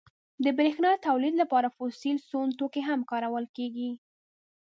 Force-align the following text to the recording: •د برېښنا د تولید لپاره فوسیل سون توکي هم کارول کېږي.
•د 0.43 0.45
برېښنا 0.57 0.91
د 0.95 1.03
تولید 1.07 1.33
لپاره 1.41 1.73
فوسیل 1.75 2.17
سون 2.29 2.47
توکي 2.59 2.81
هم 2.89 2.99
کارول 3.11 3.45
کېږي. 3.55 3.91